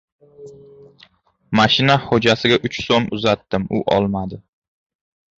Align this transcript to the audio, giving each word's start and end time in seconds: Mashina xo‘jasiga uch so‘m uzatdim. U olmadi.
Mashina 1.59 1.97
xo‘jasiga 2.05 2.57
uch 2.69 2.79
so‘m 2.85 3.05
uzatdim. 3.17 3.67
U 3.81 3.83
olmadi. 3.97 4.41